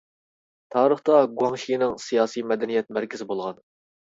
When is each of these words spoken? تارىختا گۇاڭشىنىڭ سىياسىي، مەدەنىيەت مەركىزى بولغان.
تارىختا 0.75 1.17
گۇاڭشىنىڭ 1.41 1.93
سىياسىي، 2.07 2.47
مەدەنىيەت 2.53 2.91
مەركىزى 2.99 3.33
بولغان. 3.35 3.63